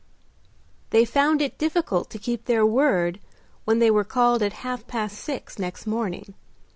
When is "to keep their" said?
2.09-2.65